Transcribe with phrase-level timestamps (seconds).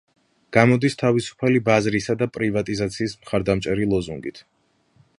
[0.55, 4.47] გამოდის თავისუფალი ბაზრისა და პრივატიზაციის მხარდამჭერი ლოზუნგით.